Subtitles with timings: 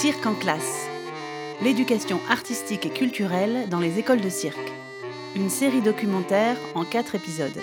[0.00, 0.86] Cirque en classe.
[1.60, 4.72] L'éducation artistique et culturelle dans les écoles de cirque.
[5.34, 7.60] Une série documentaire en quatre épisodes.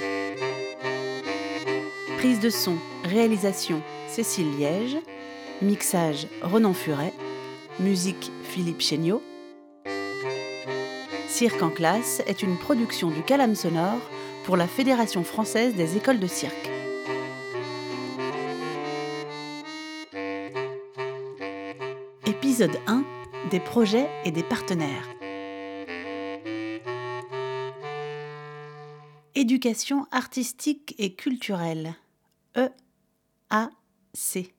[2.17, 2.75] Prise de son,
[3.05, 4.97] réalisation Cécile Liège.
[5.61, 7.13] Mixage Renan Furet.
[7.79, 9.23] Musique Philippe Chéniaud.
[11.29, 14.01] Cirque en classe est une production du Calame Sonore
[14.43, 16.69] pour la Fédération française des écoles de cirque.
[22.55, 23.03] Épisode 1
[23.51, 25.09] Des projets et des partenaires.
[29.35, 31.95] Éducation artistique et culturelle.
[32.55, 34.53] E-A-C.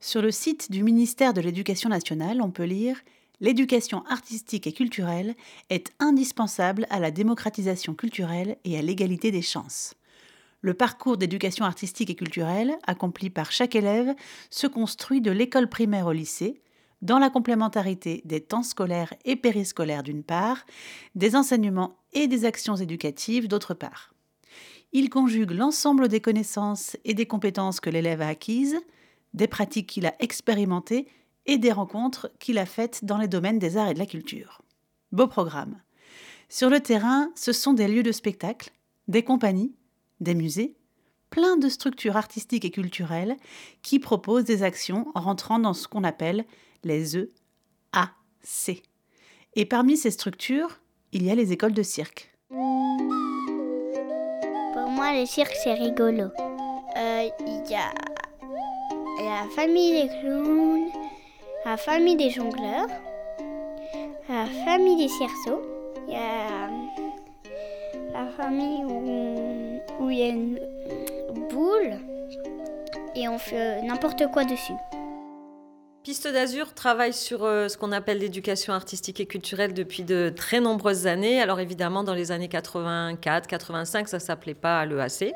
[0.00, 2.96] Sur le site du ministère de l'Éducation nationale, on peut lire
[3.38, 5.34] L'éducation artistique et culturelle
[5.68, 9.92] est indispensable à la démocratisation culturelle et à l'égalité des chances.
[10.62, 14.14] Le parcours d'éducation artistique et culturelle, accompli par chaque élève,
[14.48, 16.62] se construit de l'école primaire au lycée,
[17.04, 20.66] dans la complémentarité des temps scolaires et périscolaires d'une part,
[21.14, 24.14] des enseignements et des actions éducatives d'autre part.
[24.92, 28.80] Il conjugue l'ensemble des connaissances et des compétences que l'élève a acquises,
[29.34, 31.06] des pratiques qu'il a expérimentées
[31.46, 34.62] et des rencontres qu'il a faites dans les domaines des arts et de la culture.
[35.12, 35.80] Beau programme.
[36.48, 38.70] Sur le terrain, ce sont des lieux de spectacle,
[39.08, 39.74] des compagnies,
[40.20, 40.76] des musées,
[41.28, 43.36] plein de structures artistiques et culturelles
[43.82, 46.44] qui proposent des actions rentrant dans ce qu'on appelle
[46.84, 48.82] les EAC.
[49.56, 50.80] Et parmi ces structures,
[51.12, 52.30] il y a les écoles de cirque.
[52.48, 52.58] Pour
[54.90, 56.30] moi, le cirque, c'est rigolo.
[56.96, 57.92] Euh, il y a
[59.22, 60.90] la famille des clowns,
[61.64, 62.88] la famille des jongleurs,
[64.28, 65.62] la famille des cerceaux,
[66.06, 66.68] il y a
[68.12, 70.58] la famille où, il y a une
[71.50, 71.98] boule
[73.14, 74.74] et on fait n'importe quoi dessus.
[76.04, 80.60] Piste d'Azur travaille sur euh, ce qu'on appelle l'éducation artistique et culturelle depuis de très
[80.60, 81.40] nombreuses années.
[81.40, 85.32] Alors évidemment, dans les années 84, 85, ça s'appelait pas l'EAC.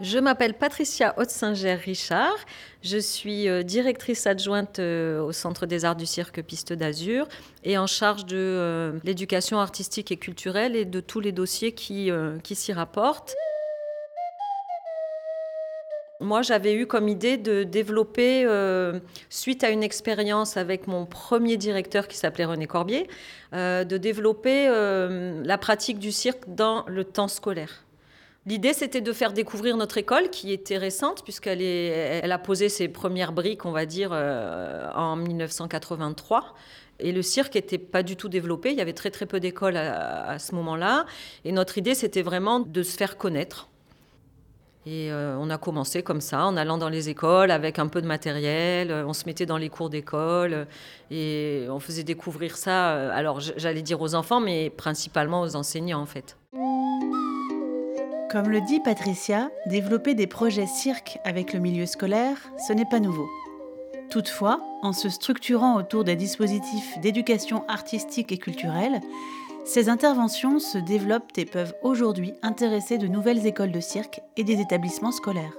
[0.00, 2.34] Je m'appelle Patricia Haute-Singer-Richard.
[2.82, 7.28] Je suis euh, directrice adjointe euh, au Centre des Arts du Cirque Piste d'Azur
[7.62, 12.10] et en charge de l'éducation artistique et culturelle et de tous les dossiers qui,
[12.42, 13.36] qui s'y rapportent.
[16.22, 18.46] Moi, j'avais eu comme idée de développer,
[19.28, 23.08] suite à une expérience avec mon premier directeur qui s'appelait René Corbier,
[23.52, 27.84] de développer la pratique du cirque dans le temps scolaire.
[28.44, 32.88] L'idée, c'était de faire découvrir notre école, qui était récente, puisqu'elle elle a posé ses
[32.88, 36.54] premières briques, on va dire, euh, en 1983.
[36.98, 38.72] Et le cirque n'était pas du tout développé.
[38.72, 41.06] Il y avait très très peu d'écoles à, ce moment-là.
[41.44, 43.68] Et notre idée, c'était vraiment de se faire connaître.
[44.84, 48.02] Et euh, on a commencé comme ça, en allant dans les écoles avec un peu
[48.02, 48.92] de matériel.
[49.06, 50.66] On se mettait dans les cours d'école
[51.10, 52.90] et on faisait découvrir ça.
[52.90, 56.36] Euh, alors j'allais dire aux enfants, mais principalement aux enseignants en fait.
[58.30, 62.98] Comme le dit Patricia, développer des projets cirque avec le milieu scolaire, ce n'est pas
[62.98, 63.28] nouveau.
[64.10, 69.00] Toutefois, en se structurant autour des dispositifs d'éducation artistique et culturelle,
[69.64, 74.60] ces interventions se développent et peuvent aujourd'hui intéresser de nouvelles écoles de cirque et des
[74.60, 75.56] établissements scolaires.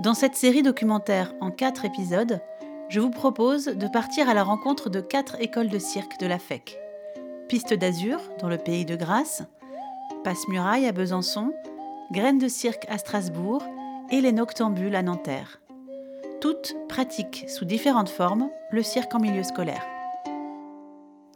[0.00, 2.40] Dans cette série documentaire en quatre épisodes,
[2.88, 6.38] je vous propose de partir à la rencontre de quatre écoles de cirque de la
[6.38, 6.78] FEC.
[7.48, 9.42] Piste d'Azur, dans le pays de Grasse,
[10.22, 11.52] Passe-Muraille à Besançon,
[12.12, 13.64] Graines de cirque à Strasbourg
[14.10, 15.60] et les Noctambules à Nanterre.
[16.40, 19.84] Toutes pratiquent sous différentes formes le cirque en milieu scolaire.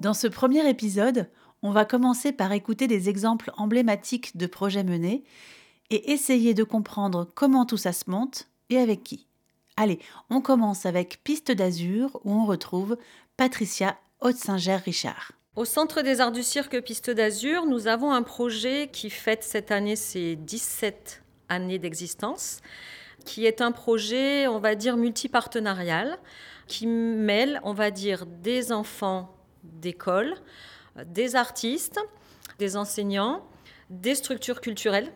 [0.00, 1.28] Dans ce premier épisode,
[1.62, 5.24] on va commencer par écouter des exemples emblématiques de projets menés
[5.90, 9.26] et essayer de comprendre comment tout ça se monte et avec qui.
[9.76, 9.98] Allez,
[10.30, 12.96] on commence avec Piste d'Azur où on retrouve
[13.36, 15.32] Patricia Haute-Singer-Richard.
[15.56, 19.70] Au Centre des Arts du Cirque Piste d'Azur, nous avons un projet qui fête cette
[19.70, 22.60] année ses 17 années d'existence,
[23.24, 26.18] qui est un projet, on va dire, multipartenarial,
[26.66, 29.34] qui mêle, on va dire, des enfants
[29.64, 30.36] d'école,
[31.06, 31.98] des artistes,
[32.58, 33.42] des enseignants,
[33.90, 35.12] des structures culturelles.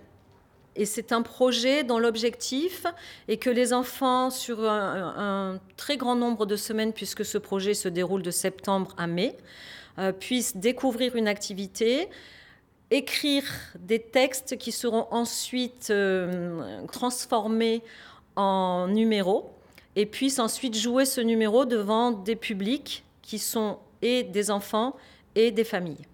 [0.77, 2.85] Et c'est un projet dont l'objectif
[3.29, 7.89] est que les enfants, sur un, très grand nombre de semaines, puisque ce projet se
[7.89, 9.37] déroule de septembre à mai,
[9.99, 12.09] euh, puissent découvrir une activité,
[12.91, 13.45] écrire
[13.79, 17.83] des textes qui seront ensuite euh, transformés
[18.35, 19.53] en numéros
[19.95, 24.97] et puissent ensuite jouer ce numéro devant des publics qui sont et des enfants
[25.35, 26.07] et des familles.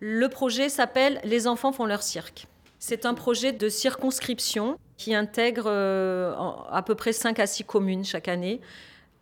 [0.00, 2.46] Le projet s'appelle Les enfants font leur cirque.
[2.78, 6.34] C'est un projet de circonscription qui intègre euh,
[6.70, 8.60] à peu près 5 à 6 communes chaque année,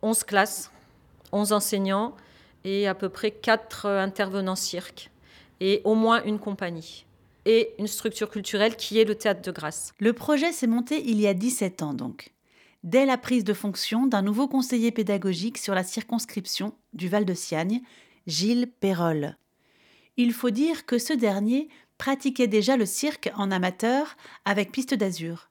[0.01, 0.71] 11 classes,
[1.31, 2.15] 11 enseignants
[2.63, 5.09] et à peu près 4 intervenants cirque
[5.59, 7.05] et au moins une compagnie
[7.45, 9.93] et une structure culturelle qui est le théâtre de grâce.
[9.99, 12.33] Le projet s'est monté il y a 17 ans donc,
[12.83, 17.33] dès la prise de fonction d'un nouveau conseiller pédagogique sur la circonscription du Val de
[17.33, 17.81] Siagne,
[18.27, 19.37] Gilles Perrol.
[20.17, 24.15] Il faut dire que ce dernier pratiquait déjà le cirque en amateur
[24.45, 25.49] avec Piste d'Azur,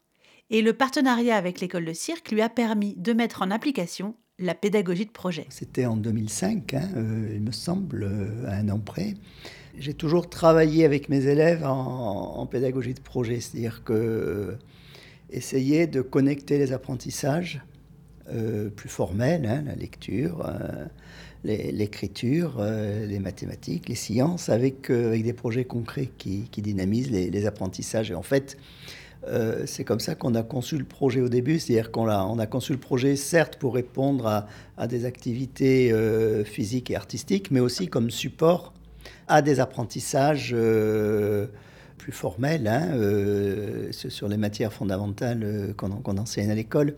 [0.51, 4.55] et le partenariat avec l'école de cirque lui a permis de mettre en application la
[4.55, 5.47] pédagogie de projet.
[5.49, 9.15] C'était en 2005, hein, euh, il me semble, euh, un an près.
[9.79, 14.59] J'ai toujours travaillé avec mes élèves en, pédagogie de projet, c'est-à-dire que euh,
[15.31, 17.63] essayer de connecter les apprentissages
[18.77, 20.49] plus formels, hein, la lecture,
[21.45, 28.11] l'écriture, les mathématiques, les sciences, avec, avec des projets concrets qui, dynamisent les, apprentissages.
[28.11, 28.57] Et en fait,
[29.29, 32.39] euh, c'est comme ça qu'on a conçu le projet au début, c'est-à-dire qu'on a, on
[32.39, 34.47] a conçu le projet certes pour répondre
[34.77, 38.73] à, des activités euh, physiques et artistiques, mais aussi comme support
[39.29, 41.47] à des apprentissages euh,
[41.99, 46.97] plus formels hein, sur les matières fondamentales qu'on enseigne à l'école,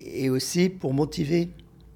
[0.00, 1.50] et aussi pour motiver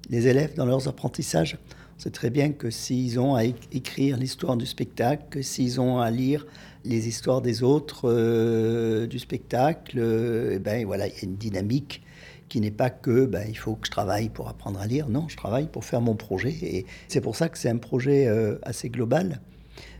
[0.09, 1.57] les élèves dans leurs apprentissages.
[1.99, 6.09] Sait très bien que s'ils ont à écrire l'histoire du spectacle, que s'ils ont à
[6.09, 6.47] lire
[6.85, 11.35] les histoires des autres euh, du spectacle, euh, eh ben voilà, il y a une
[11.35, 12.01] dynamique
[12.47, 15.09] qui n'est pas que ben, il faut que je travaille pour apprendre à lire.
[15.09, 16.55] Non, je travaille pour faire mon projet.
[16.61, 19.41] Et c'est pour ça que c'est un projet euh, assez global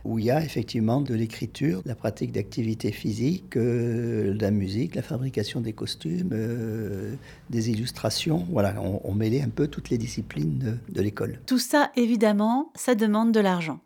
[0.04, 4.94] où il y a effectivement de l'écriture, de la pratique d'activités physiques, de la musique,
[4.94, 6.30] la fabrication des costumes,
[7.50, 8.46] des illustrations.
[8.50, 11.40] Voilà, on, on, mêlait un peu toutes les disciplines de l'école.
[11.46, 13.80] Tout ça, évidemment, ça demande de l'argent.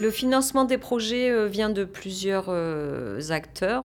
[0.00, 3.82] Le financement des projets euh, vient de plusieurs euh, acteurs.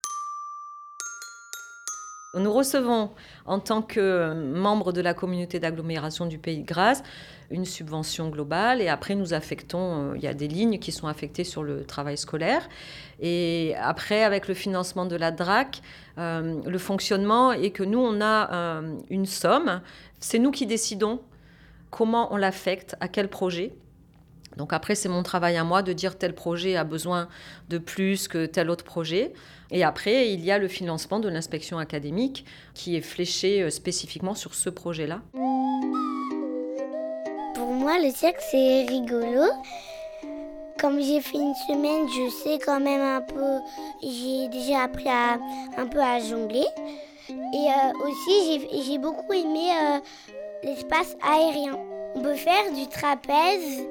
[2.34, 3.10] Nous recevons,
[3.44, 7.02] en tant que membre de la communauté d'agglomération du Pays de Grâce,
[7.50, 11.08] une subvention globale et après nous affectons, euh, il y a des lignes qui sont
[11.08, 12.66] affectées sur le travail scolaire.
[13.20, 15.82] Et après, avec le financement de la DRAC,
[16.16, 19.82] le fonctionnement est que nous, on a une somme.
[20.18, 21.20] C'est nous qui décidons
[21.90, 23.74] comment on l'affecte, à quel projet.
[24.56, 27.28] Donc après, c'est mon travail à moi de dire tel projet a besoin
[27.68, 29.32] de plus que tel autre projet.
[29.70, 32.44] Et après, il y a le financement de l'inspection académique
[32.74, 35.20] qui est fléché euh, spécifiquement sur ce projet-là.
[37.54, 39.48] Pour moi, le cirque, c'est rigolo.
[40.78, 43.58] Comme j'ai fait une semaine, je sais quand même un peu,
[44.02, 46.66] j'ai déjà appris un peu à jongler.
[47.28, 47.32] Et
[47.68, 49.98] euh, aussi, j'ai beaucoup aimé euh,
[50.64, 51.78] l'espace aérien.
[52.14, 53.86] On peut faire du trapèze,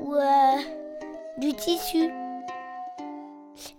[0.00, 0.56] ou euh,
[1.38, 2.10] du tissu.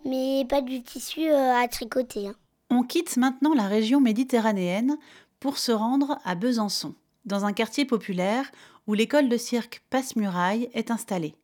[0.06, 2.27] Mais pas du tissu euh, à tricoter.
[2.27, 2.35] Hein.
[2.69, 4.97] On quitte maintenant la région méditerranéenne
[5.39, 6.95] pour se rendre à Besançon,
[7.25, 8.51] dans un quartier populaire
[8.88, 11.35] où l'école de cirque Passe-Muraille est installée.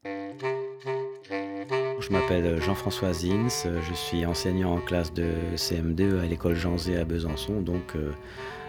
[2.00, 6.96] Je m'appelle Jean-François Zins, je suis enseignant en classe de CM2 à l'école Jean Zé
[6.98, 8.14] à Besançon, donc euh,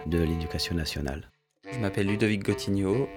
[0.07, 1.29] de l'éducation nationale.
[1.71, 3.07] Je m'appelle Ludovic Gotigno,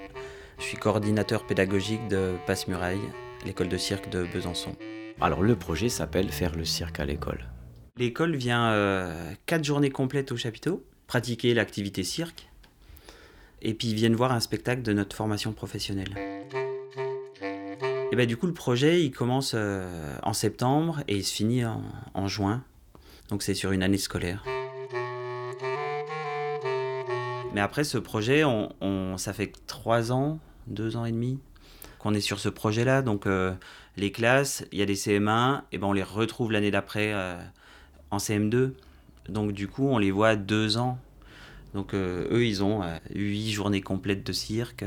[0.62, 3.00] je suis coordinateur pédagogique de Passe-Muraille,
[3.44, 4.76] l'école de cirque de Besançon.
[5.20, 7.50] Alors le projet s'appelle Faire le cirque à l'école.
[7.96, 12.48] L'école vient euh, quatre journées complètes au chapiteau, pratiquer l'activité cirque,
[13.60, 16.14] et puis ils viennent voir un spectacle de notre formation professionnelle.
[18.12, 21.64] Et ben, du coup, le projet, il commence euh, en septembre et il se finit
[21.64, 22.62] en, juin.
[23.30, 24.44] Donc c'est sur une année scolaire.
[27.52, 31.38] Mais après ce projet, on, ça fait trois ans deux ans et demi
[31.98, 33.02] qu'on est sur ce projet-là.
[33.02, 33.52] Donc euh,
[33.96, 37.40] les classes, il y a des CM1, et ben on les retrouve l'année d'après euh,
[38.10, 38.72] en CM2.
[39.28, 40.98] Donc du coup, on les voit deux ans.
[41.74, 42.82] Donc euh, eux, ils ont
[43.14, 44.84] huit journées complètes de cirque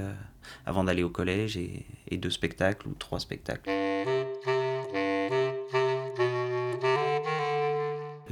[0.66, 3.70] avant d'aller au collège et, et deux spectacles ou trois spectacles.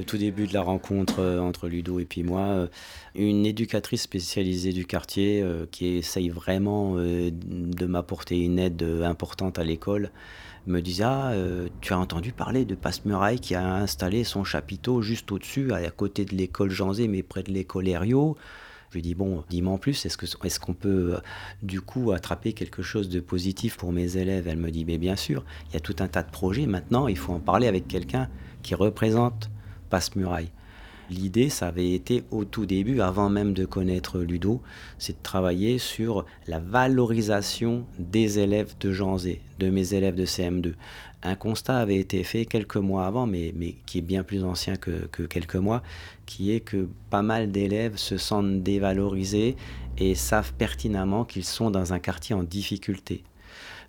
[0.04, 2.66] Le tout début de la rencontre euh, entre Ludo et puis moi, euh,
[3.14, 9.64] une éducatrice spécialisée du quartier euh, qui essaye vraiment de m'apporter une aide importante à
[9.64, 10.10] l'école
[10.66, 11.32] me disait ah,
[11.80, 16.24] tu as entendu parler de Passe-Muraille qui a installé son chapiteau juste au-dessus, à côté
[16.24, 18.36] de l'école Janzé, mais près de l'école Herriot?
[18.90, 21.16] Je lui dis bon, dis-moi en plus, est-ce qu'on peut
[21.62, 24.48] du coup attraper quelque chose de positif pour mes élèves?
[24.48, 27.08] Elle me dit mais bien sûr, il y a tout un tas de projets, maintenant
[27.08, 28.28] il faut en parler avec quelqu'un
[28.62, 29.50] qui représente
[29.94, 30.50] passe-muraille.
[31.08, 34.60] L'idée, ça avait été au tout début, avant même de connaître Ludo,
[34.98, 40.26] c'est de travailler sur la valorisation des élèves de Jean Zé, de mes élèves de
[40.26, 40.72] CM2.
[41.22, 44.74] Un constat avait été fait quelques mois avant, mais, mais qui est bien plus ancien
[44.74, 45.84] que, que quelques mois,
[46.26, 49.54] qui est que pas mal d'élèves se sentent dévalorisés
[49.96, 53.22] et savent pertinemment qu'ils sont dans un quartier en difficulté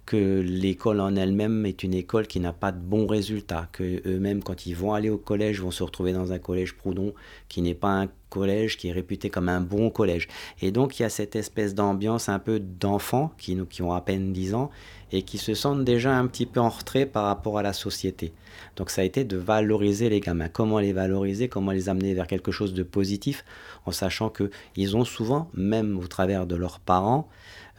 [0.06, 4.44] que l'école en elle-même est une école qui n'a pas de bons résultats, que eux-mêmes,
[4.44, 7.14] quand ils vont aller au collège, vont se retrouver dans un collège Proudhon
[7.50, 10.28] qui n'est pas un collège qui est réputé comme un bon collège.
[10.62, 14.02] Et donc il y a cette espèce d'ambiance un peu d'enfants qui, qui ont à
[14.02, 14.70] peine 10 ans
[15.16, 18.34] et qui se sentent déjà un petit peu en retrait par rapport à la société.
[18.76, 20.50] Donc ça a été de valoriser les gamins.
[20.50, 23.46] Comment les valoriser, comment les amener vers quelque chose de positif,
[23.86, 27.30] en sachant qu'ils ont souvent, même au travers de leurs parents,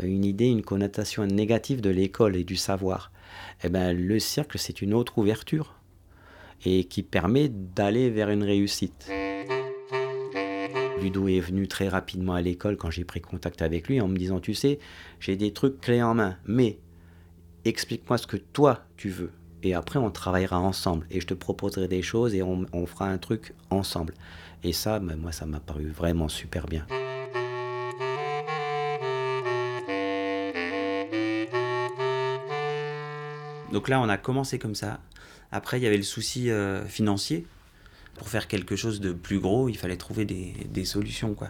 [0.02, 3.12] une idée, une connotation négative de l'école et du savoir.
[3.64, 5.74] Eh ben, le cercle, c'est une autre ouverture
[6.64, 9.10] et qui permet d'aller vers une réussite.
[11.02, 14.16] Ludo est venu très rapidement à l'école quand j'ai pris contact avec lui en me
[14.16, 14.78] disant, tu sais,
[15.20, 16.78] j'ai des trucs clés en main, mais
[17.68, 19.32] explique-moi ce que toi tu veux.
[19.62, 21.06] Et après, on travaillera ensemble.
[21.10, 24.14] Et je te proposerai des choses et on, fera un truc ensemble.
[24.62, 26.86] Et ça, ben, moi, ça m'a paru vraiment super bien.
[33.72, 35.00] Donc là, on a commencé comme ça.
[35.50, 37.46] Après, il y avait le souci euh, financier.
[38.14, 41.34] Pour faire quelque chose de plus gros, il fallait trouver des, solutions.
[41.34, 41.48] Quoi.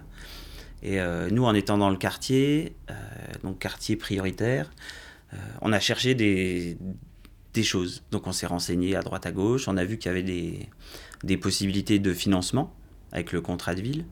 [0.82, 2.94] Et euh, nous, en étant dans le quartier, euh,
[3.44, 4.70] donc quartier prioritaire,
[5.60, 6.78] on a cherché des,
[7.62, 8.04] choses.
[8.10, 10.68] Donc on s'est renseigné à droite à gauche, on a vu qu'il y avait des,
[11.24, 12.74] des possibilités de financement
[13.12, 14.04] avec le contrat de ville.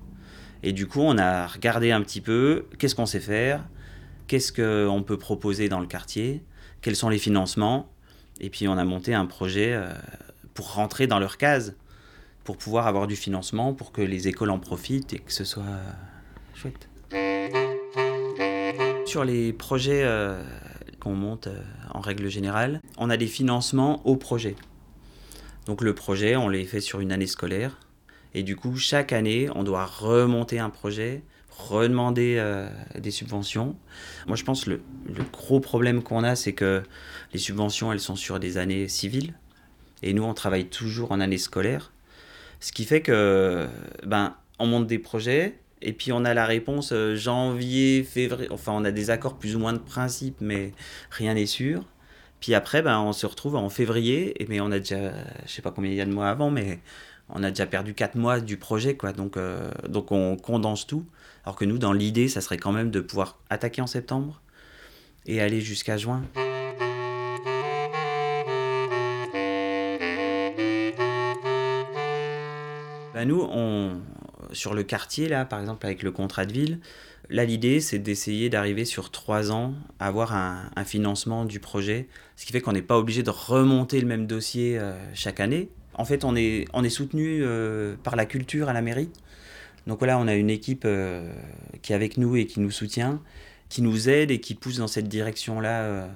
[0.63, 3.69] Et du coup, on a regardé un petit peu qu'est-ce qu'on sait faire,
[4.27, 6.43] qu'est-ce qu'on peut proposer dans le quartier,
[6.81, 7.91] quels sont les financements.
[8.41, 9.93] Et puis on a monté un projet euh,
[10.55, 11.77] pour rentrer dans leur case,
[12.45, 15.63] pour pouvoir avoir du financement, pour que les écoles en profitent et que ce soit
[15.63, 15.93] euh,
[16.55, 16.89] chouette.
[19.07, 20.43] Sur les projets euh,
[21.05, 21.49] qu'on monte
[21.93, 24.57] en règle générale, on a des financements au projet.
[25.67, 27.79] Donc le projet, on les fait sur une année scolaire.
[28.35, 32.69] Et du coup, chaque année, on doit remonter un projet, redemander euh,
[32.99, 33.77] des subventions.
[34.27, 34.81] Moi, je pense que le,
[35.33, 36.83] gros problème qu'on a, c'est que
[37.33, 39.35] les subventions, elles sont sur des années civiles.
[40.03, 41.93] Et nous, on travaille toujours en année scolaire.
[42.61, 43.69] Ce qui fait que,
[44.05, 48.49] ben, on monte des projets, et puis on a la réponse euh, janvier, février.
[48.51, 50.73] Enfin, on a des accords plus ou moins de principe, mais
[51.11, 51.85] rien n'est sûr.
[52.41, 55.13] Puis après, ben, on se retrouve en février, mais on a déjà,
[55.47, 56.81] je sais pas combien il y a de mois avant, mais
[57.29, 59.13] on a déjà perdu 4 mois du projet, quoi.
[59.13, 61.07] Donc, euh, donc on condense tout.
[61.45, 64.43] Alors que nous, dans l'idée, ça serait quand même de pouvoir attaquer en septembre
[65.27, 66.23] et aller jusqu'à juin.
[73.15, 74.01] Bah nous, on,
[74.53, 76.81] sur le quartier, là, par exemple, avec le contrat de ville,
[77.31, 82.47] là, l'idée, c'est d'essayer d'arriver sur trois ans à avoir un, financement du projet, ce
[82.47, 85.71] qui fait qu'on n'est pas obligé de remonter le même dossier euh, chaque année.
[85.95, 89.11] En fait, on est, on est soutenu euh, par la culture à la mairie.
[89.87, 91.33] Donc voilà, on a une équipe euh,
[91.83, 93.21] qui est avec nous et qui nous soutient,
[93.69, 96.09] qui nous aide et qui pousse dans cette direction-là.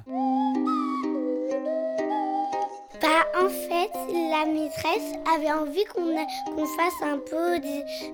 [4.68, 7.58] Maîtresse avait envie qu'on fasse un peu,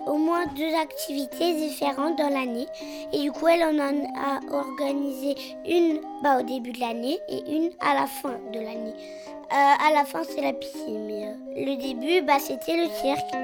[0.07, 2.67] au moins deux activités différentes dans l'année.
[3.13, 5.35] Et du coup, elle en a organisé
[5.67, 8.95] une bah, au début de l'année et une à la fin de l'année.
[9.53, 13.35] Euh, à la fin, c'est la piscine, mais le début, bah, c'était le cirque.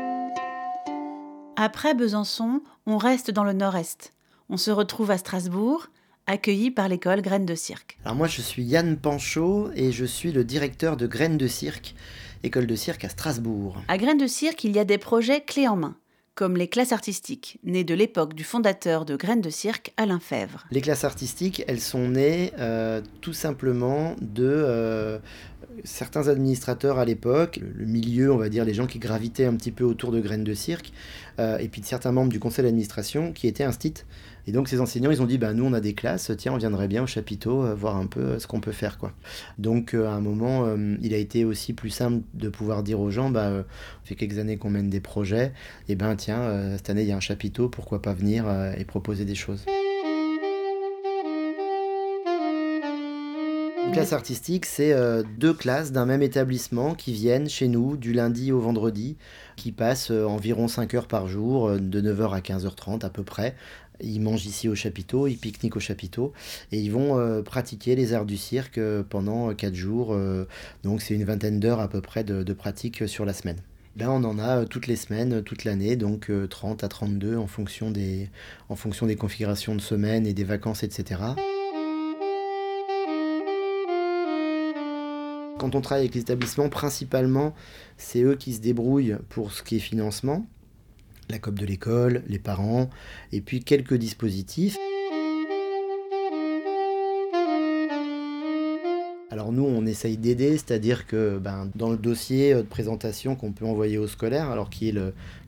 [1.57, 4.13] Après Besançon, on reste dans le nord-est.
[4.49, 5.89] On se retrouve à Strasbourg,
[6.27, 7.99] accueilli par l'école Graines de Cirque.
[8.05, 11.95] Alors moi je suis Yann Panchaud et je suis le directeur de Graines de Cirque,
[12.43, 13.83] école de cirque à Strasbourg.
[13.89, 15.97] À Graines de Cirque, il y a des projets clés en main
[16.41, 20.65] comme les classes artistiques, nées de l'époque du fondateur de Graines de Cirque, Alain Fèvre.
[20.71, 25.19] Les classes artistiques, elles sont nées euh, tout simplement de euh,
[25.85, 29.71] certains administrateurs à l'époque, le milieu, on va dire, les gens qui gravitaient un petit
[29.71, 30.93] peu autour de Graines de Cirque,
[31.39, 34.05] euh, et puis de certains membres du conseil d'administration qui étaient instits.
[34.47, 36.59] Et donc ces enseignants, ils ont dit, bah, nous on a des classes, tiens, on
[36.59, 38.99] viendrait bien au chapiteau euh, voir un peu euh, ce qu'on peut faire.
[38.99, 39.13] quoi.
[39.59, 40.67] Donc à un moment,
[41.03, 43.65] il a été aussi plus simple de pouvoir dire aux gens, bah,
[44.05, 45.53] fait quelques années qu'on mène des projets,
[45.89, 49.25] et ben tiens, cette année il y a un chapiteau, pourquoi pas venir et proposer
[49.25, 49.65] des choses.
[53.91, 58.13] Une classe artistique, c'est euh, deux classes d'un même établissement qui viennent chez nous du
[58.13, 59.17] lundi au vendredi,
[59.57, 63.25] qui passent euh, environ 5 heures par jour, euh, de 9h à 15h30 à peu
[63.25, 63.57] près.
[64.03, 66.33] Ils mangent ici au chapiteau, ils pique-niquent au chapiteau
[66.73, 70.17] et ils vont pratiquer les arts du cirque pendant 4 jours.
[70.83, 73.59] donc c'est une vingtaine d'heures à peu près de, pratique sur la semaine.
[73.97, 77.91] ben, on en a toutes les semaines, toute l'année, donc 30 à 32 en fonction,
[77.91, 78.29] des,
[78.69, 81.21] en fonction des configurations de semaines et des vacances, etc.
[85.61, 87.55] Quand on travaille avec les établissements, principalement,
[87.99, 90.47] c'est eux qui se débrouillent pour ce qui est financement,
[91.31, 92.91] la COP de l'école, les parents,
[93.33, 94.77] et puis quelques dispositifs.
[99.31, 103.65] Alors nous, on essaye d'aider, c'est-à-dire que ben, dans le dossier de présentation qu'on peut
[103.65, 104.93] envoyer aux scolaires, alors qui,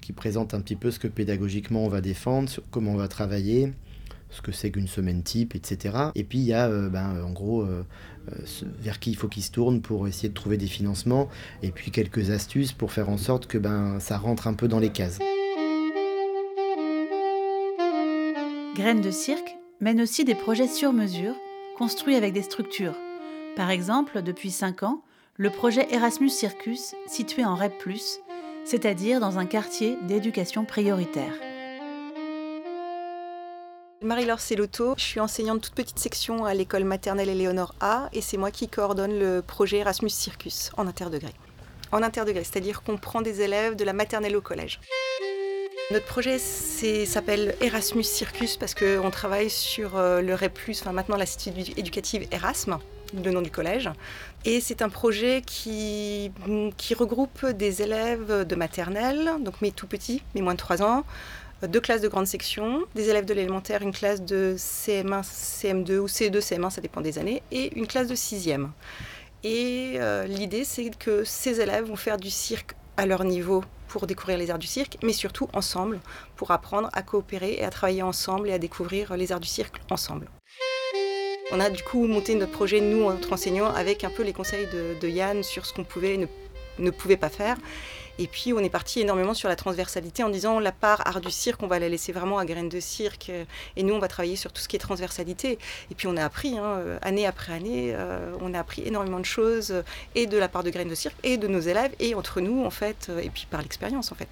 [0.01, 3.73] qui présente un petit peu ce que pédagogiquement on va défendre, comment on va travailler,
[4.33, 5.97] ce que c'est qu'une semaine type, etc.
[6.15, 7.85] Et puis il y a euh, ben, en gros euh,
[8.33, 8.45] euh,
[8.81, 11.29] vers qui il faut qu'ils se tournent pour essayer de trouver des financements
[11.63, 14.81] et puis quelques astuces pour faire en sorte que ben, ça rentre un peu dans
[14.81, 15.19] les cases.
[18.75, 21.35] Graines de cirque mène aussi des projets sur mesure
[21.77, 22.97] construits avec des structures.
[23.55, 25.03] Par exemple, depuis 5 ans,
[25.37, 27.91] le projet Erasmus Circus situé en REP,
[28.65, 31.35] c'est-à-dire dans un quartier d'éducation prioritaire.
[34.01, 38.23] Marie-Laure Cellotto, je suis enseignante de toute petite section à l'école maternelle Éléonore A et
[38.23, 41.35] c'est moi qui coordonne le projet Erasmus Circus en interdegré.
[41.93, 44.81] En interdegré, c'est-à-dire qu'on prend des élèves de la maternelle au collège.
[45.93, 51.51] Notre projet s'appelle Erasmus Circus parce qu'on travaille sur euh, le REP+, enfin maintenant l'institut
[51.77, 52.79] éducative Erasme,
[53.13, 53.91] le nom du collège.
[54.47, 56.33] Et c'est un projet qui,
[56.79, 61.05] qui regroupe des élèves de maternelle, donc mais tout petits, mais moins de 3 ans,
[61.63, 66.07] deux classes de grande section, des élèves de l'élémentaire, une classe de CM1, CM2 ou
[66.07, 68.73] CE2, CM1, ça dépend des années, et une classe de sixième.
[69.45, 74.07] Et euh, l'idée, c'est que ces élèves vont faire du cirque à leur niveau pour
[74.07, 76.01] découvrir les arts du cirque, mais surtout ensemble,
[76.37, 79.83] pour apprendre à coopérer et à travailler ensemble et à découvrir les arts du cirque
[79.91, 80.31] ensemble.
[81.53, 84.67] On a du coup monté notre projet, nous, entre enseignants, avec un peu les conseils
[84.73, 86.27] de, Yann sur ce qu'on pouvait et ne,
[86.79, 87.59] ne pouvait pas faire.
[88.19, 91.31] Et puis on est parti énormément sur la transversalité en disant la part art du
[91.31, 93.31] cirque, on va la laisser vraiment à graines de cirque.
[93.31, 93.45] Euh,
[93.77, 95.59] et nous, on va travailler sur tout ce qui est transversalité.
[95.91, 99.19] Et puis on a appris, hein, euh, année après année, euh, on a appris énormément
[99.19, 99.83] de choses,
[100.15, 102.65] et de la part de graines de cirque, et de nos élèves, et entre nous,
[102.65, 104.29] en fait, et puis par l'expérience, en fait.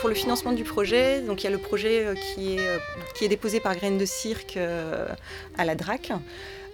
[0.00, 2.80] Pour le financement du projet, donc il y a le projet qui est,
[3.16, 6.12] qui est déposé par Graines de Cirque à la DRAC.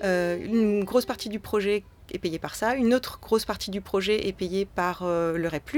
[0.03, 2.75] une grosse partie du projet est par ça.
[2.75, 5.73] Une autre grosse partie du projet est payée par euh, le REP+,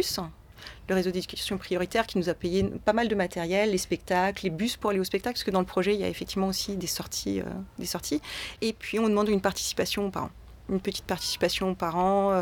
[0.88, 4.51] le réseau d'éducation prioritaire qui nous a payé pas mal de matériel, les spectacles, les
[4.51, 6.77] bus pour aller au spectacle, parce que dans le projet, il y a effectivement aussi
[6.77, 7.40] des sorties.
[7.40, 8.16] Euh.
[8.61, 10.31] Et puis, on demande une participation par an.
[10.68, 12.33] Une petite participation par an.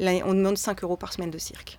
[0.00, 1.78] Euh, on demande 5 euros par semaine de cirque.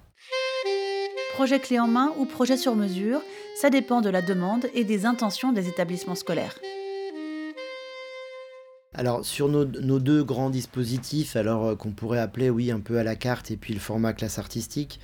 [1.33, 3.21] Projet clé en main ou projet sur mesure,
[3.55, 6.55] ça dépend de la demande et des intentions des établissements scolaires.
[9.01, 13.03] Alors sur nos, deux grands dispositifs, alors euh, qu'on pourrait appeler oui un peu à
[13.03, 14.99] la carte et puis le format classe artistique,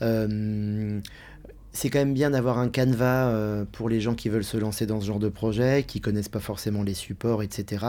[0.00, 0.98] euh,
[1.72, 4.86] c'est quand même bien d'avoir un canevas euh, pour les gens qui veulent se lancer
[4.86, 7.84] dans ce genre de projet, qui connaissent pas forcément les supports, etc.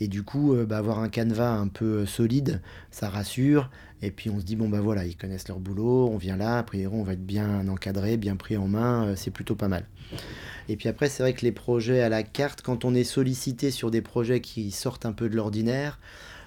[0.00, 2.60] Et du coup, bah, avoir un canevas un peu solide,
[2.90, 3.70] ça rassure.
[4.02, 6.58] Et puis on se dit bon bah voilà, ils connaissent leur boulot, on vient là,
[6.58, 9.86] après on va être bien encadré, bien pris en main, c'est plutôt pas mal.
[10.68, 13.70] Et puis après, c'est vrai que les projets à la carte, quand on est sollicité
[13.70, 15.98] sur des projets qui sortent un peu de l'ordinaire,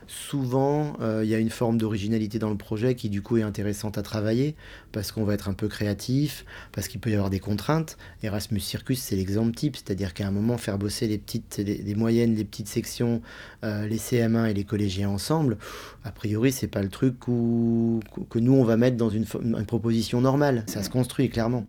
[0.07, 3.43] souvent euh, il y a une forme d'originalité dans le projet qui du coup est
[3.43, 4.55] intéressante à travailler
[4.91, 7.97] parce qu'on va être un peu créatif, parce qu'il peut y avoir des contraintes.
[8.23, 12.35] Erasmus Circus c'est l'exemple type, c'est-à-dire qu'à un moment faire bosser les petites, les, moyennes,
[12.35, 13.21] les petites sections,
[13.63, 15.57] euh, les CM1 et les collégiens ensemble,
[16.03, 19.25] a priori c'est pas le truc que nous on va mettre dans une
[19.65, 20.63] proposition normale.
[20.67, 21.67] Ça se construit clairement.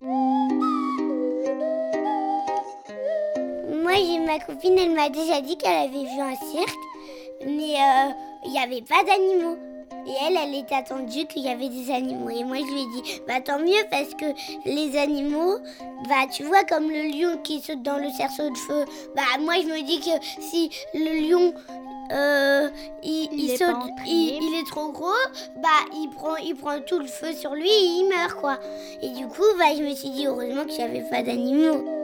[4.29, 6.79] ma copine, elle m'a déjà dit qu'elle avait vu un cirque,
[7.47, 8.11] mais euh,
[8.45, 9.57] il n'y avait pas d'animaux.
[10.07, 12.31] Et elle, elle était attendue qu'il y avait des animaux.
[12.31, 14.25] Et moi, je lui ai dit, bah tant mieux parce que
[14.65, 15.59] les animaux,
[16.09, 19.55] bah tu vois, comme le lion qui saute dans le cerceau de feu, bah moi,
[19.63, 21.53] je me dis que si le lion,
[22.13, 22.71] euh,
[23.03, 25.11] il, saute, il, est trop gros,
[25.57, 28.59] bah il prend, il prend tout le feu sur lui et il meurt, quoi.
[29.03, 31.98] Et du coup, bah je me suis dit, heureusement qu'il n'y avait pas d'animaux.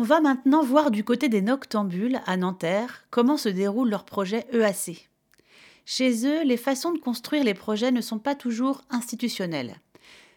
[0.00, 4.46] On va maintenant voir du côté des noctambules à Nanterre comment se déroule leur projet
[4.50, 5.10] EAC.
[5.84, 9.76] Chez eux, les façons de construire les projets ne sont pas toujours institutionnelles.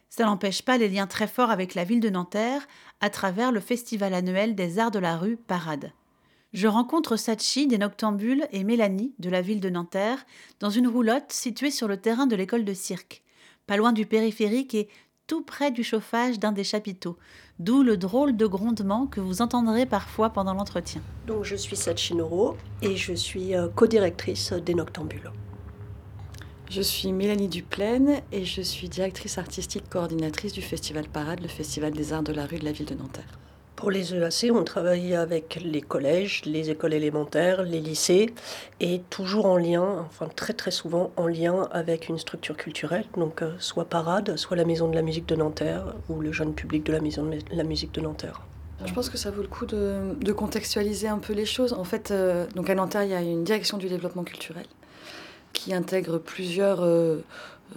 [0.09, 2.67] Ça n'empêche pas les liens très forts avec la ville de Nanterre
[2.99, 5.93] à travers le festival annuel des arts de la rue Parade.
[6.51, 10.25] Je rencontre Sachi des Noctambules et Mélanie de la ville de Nanterre
[10.59, 13.23] dans une roulotte située sur le terrain de l'école de cirque,
[13.65, 14.89] pas loin du périphérique et
[15.27, 17.17] tout près du chauffage d'un des chapiteaux,
[17.59, 21.01] d'où le drôle de grondement que vous entendrez parfois pendant l'entretien.
[21.27, 25.31] Donc je suis Sachinoro et je suis euh, co-directrice des Noctambules.
[26.69, 31.93] Je suis Mélanie Duplaine et je suis directrice artistique coordinatrice du Festival Parade, le Festival
[31.93, 33.39] des Arts de la rue de la ville de Nanterre.
[33.75, 38.33] Pour les EAC, on travaille avec les collèges, les écoles élémentaires, les lycées,
[38.79, 43.41] et toujours en lien, enfin très très souvent en lien avec une structure culturelle, donc
[43.41, 46.85] euh, soit Parade, soit la Maison de la musique de Nanterre, ou le jeune public
[46.85, 48.41] de la Maison de la musique de Nanterre.
[48.85, 51.73] Je pense que ça vaut le coup de, contextualiser un peu les choses.
[51.73, 54.65] En fait, euh, donc à Nanterre, il y a une direction du développement culturel
[55.53, 57.19] qui intègre plusieurs euh,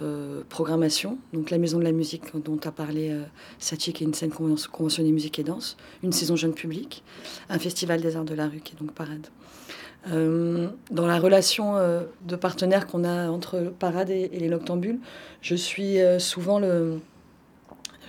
[0.01, 1.17] euh, programmations.
[1.33, 3.23] Donc la Maison de la musique dont a parlé euh,
[3.59, 7.03] Sachi, qui est une scène conventionnée musique et danse, une saison jeune public,
[7.49, 9.27] un festival des arts de la rue qui est donc Parade.
[10.09, 11.75] dans la relation
[12.21, 14.99] de partenaire qu'on a entre Parade et les Noctambules,
[15.41, 16.99] je suis souvent le,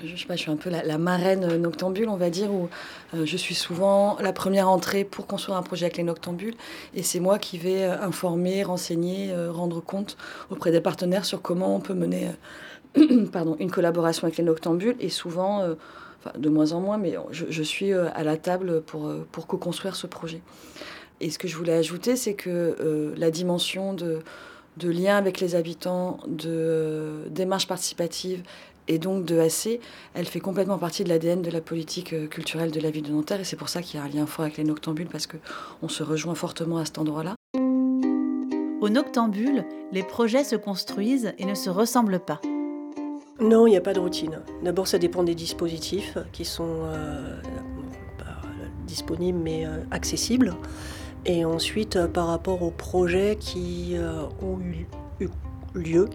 [0.05, 2.69] je, sais pas, je suis un peu la, marraine noctambule, on va dire, où
[3.15, 6.55] euh, je suis souvent la première entrée pour construire un projet avec les noctambules.
[6.95, 10.17] Et c'est moi qui vais euh, informer, renseigner, euh, rendre compte
[10.51, 12.31] auprès des partenaires sur comment on peut mener
[13.33, 14.97] pardon, une collaboration avec les noctambules.
[15.01, 15.65] Et souvent,
[16.37, 20.41] de moins en moins, mais je, suis à la table pour, pour co-construire ce projet.
[21.21, 24.21] Et ce que je voulais ajouter, c'est que la dimension de,
[24.79, 28.43] de lien avec les habitants, de démarche participative
[28.89, 29.81] et donc de AC,
[30.15, 33.13] elle fait complètement partie de l'ADN de la politique euh, culturelle de la ville de
[33.13, 35.27] Nanterre et c'est pour ça qu'il y a un lien fort avec les Noctambules parce
[35.27, 37.35] qu'on se rejoint fortement à cet endroit-là.
[38.81, 42.41] Au Noctambule, les projets se construisent et ne se ressemblent pas.
[43.41, 44.41] Non, il n'y a pas de routine.
[44.63, 47.41] D'abord, ça dépend des dispositifs qui sont euh,
[48.19, 48.41] pas
[48.87, 50.55] disponibles mais euh, accessibles.
[51.29, 53.95] Et ensuite, par rapport aux projets qui
[54.43, 54.87] ont eu
[55.75, 56.09] lieu,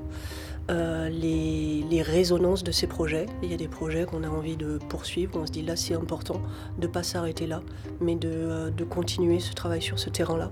[0.72, 3.28] euh, les, résonances de ces projets.
[3.42, 5.94] Il y a des projets qu'on a envie de poursuivre, on se dit là c'est
[5.94, 6.42] important
[6.78, 7.62] de ne pas s'arrêter là,
[8.02, 10.52] mais euh, de, continuer ce travail sur ce terrain-là.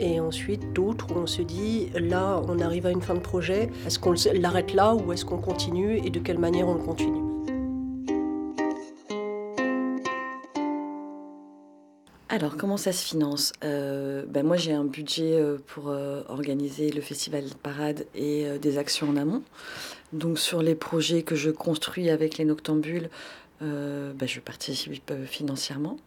[0.00, 3.70] Et ensuite d'autres où on se dit là on arrive à une fin de projet,
[3.86, 7.31] est-ce qu'on l'arrête là ou est-ce qu'on continue et de quelle manière on le continue?
[12.32, 13.52] Alors, comment ça se finance?
[13.62, 18.78] Euh, ben Moi, j'ai un budget euh, pour euh, organiser le festival Parade et des
[18.78, 19.42] actions en amont.
[20.14, 23.10] Donc, sur les projets que je construis avec les Noctambules,
[23.60, 25.98] ben, je participe financièrement,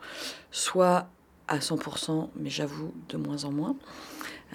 [0.52, 1.08] soit
[1.48, 3.76] à 100%, mais j'avoue de moins en moins.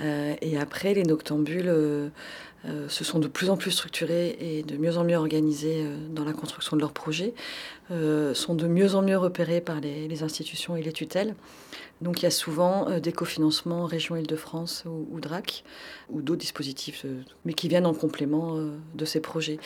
[0.03, 2.11] Et après, les Noctambules
[2.89, 6.33] se sont de plus en plus structurés et de mieux en mieux organisés dans la
[6.33, 7.35] construction de leurs projets,
[7.89, 11.35] sont de mieux en mieux repérés par les, institutions et les tutelles.
[12.01, 15.65] Donc il y a souvent euh, des cofinancements région Île-de-France ou, DRAC
[16.09, 19.59] ou d'autres dispositifs, euh, mais qui viennent en complément euh, de ces projets.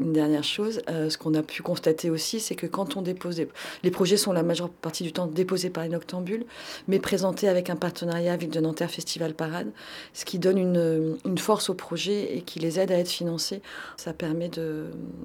[0.00, 3.42] Une dernière chose, ce qu'on a pu constater aussi, c'est que quand on dépose
[3.82, 6.44] les projets sont la majeure partie du temps déposés par les Noctambules,
[6.88, 9.70] mais présentés avec un partenariat avec de Nanterre Festival Parade,
[10.12, 13.62] ce qui donne une, une, force au projet et qui les aide à être financés.
[13.96, 14.50] Ça permet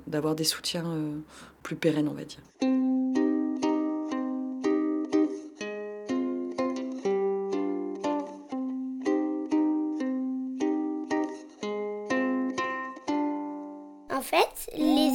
[0.07, 0.85] d'avoir des soutiens
[1.63, 2.96] plus pérennes, on va dire.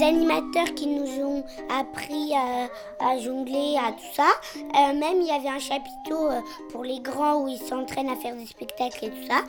[0.03, 4.29] Animateurs qui nous ont appris à, jongler, à tout ça.
[4.57, 8.17] Euh, même il y avait un chapiteau euh, pour les grands où ils s'entraînent à
[8.17, 9.43] faire des spectacles et tout ça.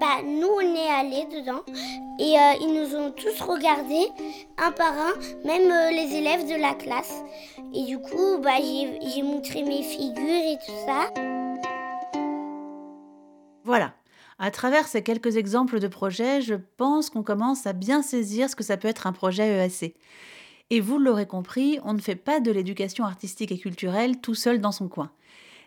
[0.00, 1.62] Bah, nous, on est allés dedans
[2.18, 4.08] et euh, ils nous ont tous regardés
[4.58, 5.12] un par un,
[5.44, 7.22] même les élèves de la classe.
[7.74, 11.12] Et du coup, bah, j'ai montré mes figures et tout ça.
[13.64, 13.92] Voilà,
[14.38, 18.56] à travers ces quelques exemples de projets, je pense qu'on commence à bien saisir ce
[18.56, 19.94] que ça peut être un projet EAC.
[20.70, 24.60] Et vous l'aurez compris, on ne fait pas de l'éducation artistique et culturelle tout seul
[24.60, 25.10] dans son coin.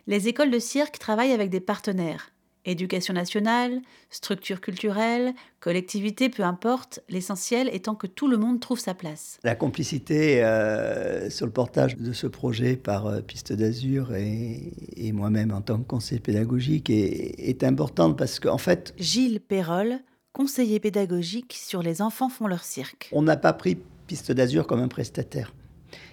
[0.06, 2.30] Les écoles de cirque travaillent avec des partenaires.
[2.64, 8.94] Éducation nationale, structure culturelle, collectivité, peu importe, l'essentiel étant que tout le monde trouve sa
[8.94, 9.40] place.
[9.42, 15.52] La complicité euh, sur le portage de ce projet par euh, Piste d'Azur et, moi-même
[15.52, 18.94] en tant que conseiller pédagogique est, est importante parce qu'en fait...
[18.96, 19.98] Gilles Perrol,
[20.32, 23.08] conseiller pédagogique sur Les enfants font leur cirque.
[23.12, 25.52] On n'a pas pris Piste d'Azur comme un prestataire.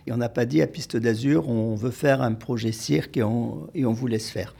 [0.08, 3.24] Et on n'a pas dit à Piste d'Azur, on veut faire un projet cirque et
[3.24, 4.56] on, et on vous laisse faire.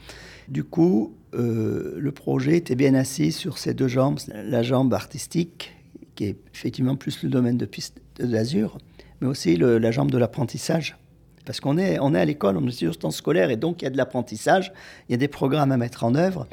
[0.48, 5.72] Du coup, euh, le projet était bien assis sur ses deux jambes, la jambe artistique,
[6.14, 8.78] qui est effectivement plus le domaine de piste d'azur,
[9.20, 10.96] mais aussi la jambe de l'apprentissage.
[11.46, 13.84] Parce qu'on est, on est à l'école, on est sur temps scolaire, et donc il
[13.84, 14.72] y a de l'apprentissage,
[15.08, 16.46] il y a des programmes à mettre en œuvre.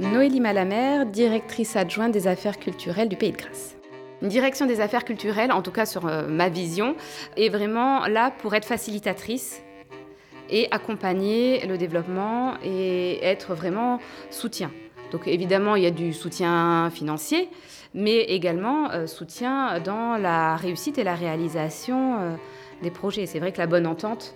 [0.00, 3.76] Noélie Malamer, directrice adjointe des affaires culturelles du Pays de Grâce.
[4.22, 6.96] Une direction des affaires culturelles, en tout cas sur euh, ma vision,
[7.36, 9.62] est vraiment là pour être facilitatrice
[10.50, 13.98] et accompagner le développement et être vraiment
[14.30, 14.70] soutien.
[15.10, 17.48] Donc évidemment, il y a du soutien financier,
[17.94, 22.34] mais également euh, soutien dans la réussite et la réalisation euh,
[22.82, 23.26] des projets.
[23.26, 24.34] C'est vrai que la bonne entente,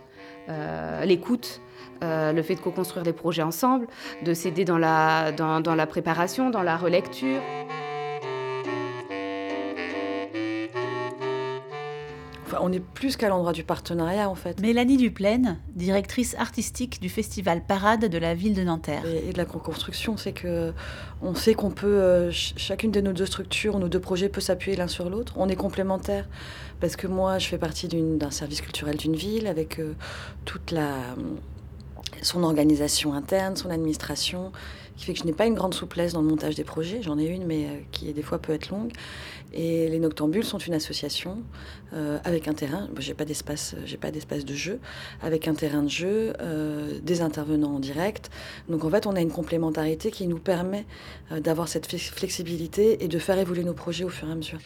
[0.48, 1.60] euh, l'écoute,
[2.00, 3.88] le fait de co-construire des projets ensemble,
[4.22, 7.40] de s'aider dans la, dans, dans la préparation, dans la relecture.
[12.60, 14.60] On est plus qu'à l'endroit du partenariat en fait.
[14.60, 19.04] Mélanie Duplaine, directrice artistique du festival Parade de la ville de Nanterre.
[19.06, 20.72] Et, de la co-construction, c'est que
[21.22, 24.76] on sait qu'on peut, euh, chacune de nos deux structures, nos deux projets peut s'appuyer
[24.76, 25.34] l'un sur l'autre.
[25.36, 26.28] On est complémentaires
[26.80, 29.94] parce que moi, je fais partie d'un service culturel d'une ville avec euh,
[30.44, 30.94] toute la
[32.22, 34.52] son organisation interne, son administration,
[34.98, 37.02] qui fait que je n'ai pas une grande souplesse dans le montage des projets.
[37.02, 38.92] J'en ai une, mais euh, qui des fois peut être longue.
[39.54, 41.38] Et les Noctambules sont une association
[41.94, 42.88] euh, avec un terrain.
[42.98, 44.80] J'ai pas d'espace, j'ai pas d'espace de jeu,
[45.22, 48.28] avec un terrain de jeu, euh, des intervenants en direct.
[48.68, 50.84] Donc en fait, on a une complémentarité qui nous permet
[51.30, 54.58] d'avoir cette flexibilité et de faire évoluer nos projets au fur et à mesure.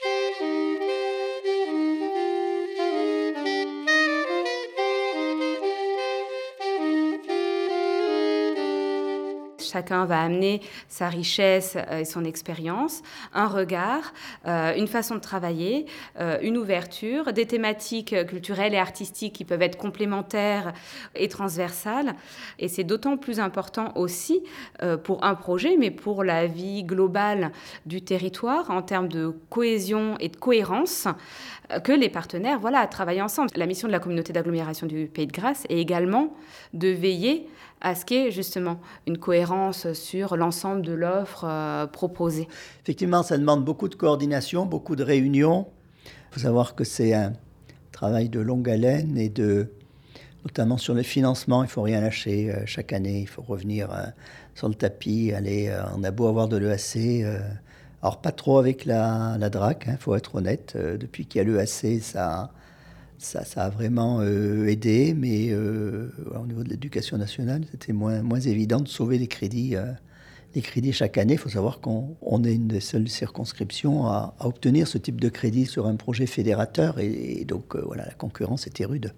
[9.72, 14.12] Chacun va amener sa richesse euh, et son expérience, un regard,
[14.46, 15.87] euh, une façon de travailler,
[16.20, 20.74] euh, une ouverture, des thématiques culturelles et artistiques qui peuvent être complémentaires
[21.14, 22.14] et transversales.
[22.58, 24.42] Et c'est d'autant plus important aussi
[25.04, 27.52] pour un projet, mais pour la vie globale
[27.87, 31.08] du territoire en termes de cohésion et de cohérence,
[31.85, 33.50] que les partenaires voilà, travaillent ensemble.
[33.56, 36.35] La mission de la communauté d'agglomération du Pays de Grâce est également
[36.74, 37.46] de veiller
[37.83, 42.49] à ce ait justement une cohérence sur l'ensemble de l'offre euh, proposée.
[42.83, 45.66] Effectivement, ça demande beaucoup de coordination, beaucoup de réunions.
[46.07, 47.33] Il faut savoir que c'est un
[47.90, 49.73] travail de longue haleine et de,
[50.45, 52.53] notamment sur le financement, il faut rien lâcher.
[52.53, 54.05] Euh, chaque année, il faut revenir euh,
[54.55, 55.33] sur le tapis.
[55.33, 57.27] Aller, on a beau avoir de l'EAC.
[58.01, 60.77] alors, pas trop avec la, la DRAC, il hein, faut être honnête.
[60.77, 62.53] depuis qu'il y a l'EAC, ça
[63.24, 68.22] ça, ça, a vraiment euh, aidé, mais euh, au niveau de l'éducation nationale, c'était moins,
[68.22, 69.92] moins évident de sauver les crédits, euh,
[70.54, 71.35] les crédits chaque année.
[71.35, 75.66] Il faut savoir qu'on est une des seules circonscriptions à, obtenir ce type de crédit
[75.66, 79.14] sur un projet fédérateur, et, donc voilà, la concurrence était rude.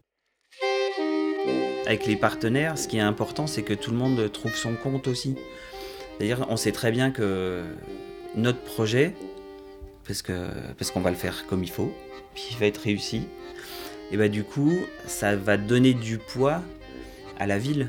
[1.87, 5.07] Avec les partenaires, ce qui est important, c'est que tout le monde trouve son compte
[5.07, 5.37] aussi.
[6.17, 7.63] C'est-à-dire, on sait très bien que
[8.37, 9.15] notre projet,
[10.07, 11.93] parce qu'on parce qu'on va le faire comme il faut,
[12.35, 13.27] puis il va être réussi,
[14.15, 16.63] et bah du coup, ça va donner du poids
[17.37, 17.89] à la ville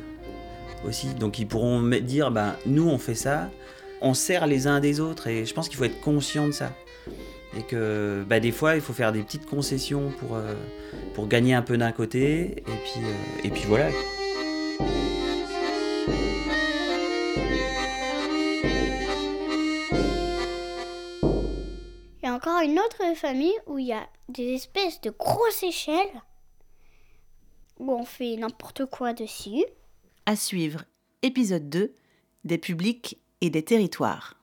[0.84, 1.14] aussi.
[1.14, 3.52] Donc ils pourront dire, bah, nous on fait ça,
[4.02, 6.74] on sert les uns des autres, et je pense qu'il faut être conscient de ça.
[7.56, 10.56] Et que bah, des fois, il faut faire des petites concessions pour, euh,
[11.28, 13.90] gagner un peu d'un côté, et puis, euh, et puis voilà.
[22.65, 26.21] Une autre famille où il y a des espèces de grosses échelles
[27.78, 29.63] où on fait n'importe quoi dessus.
[30.25, 30.84] À suivre,
[31.21, 31.93] épisode 2,
[32.43, 34.39] des publics et des territoires.